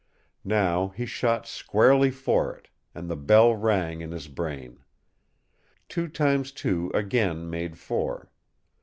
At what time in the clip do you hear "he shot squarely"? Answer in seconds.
0.87-2.09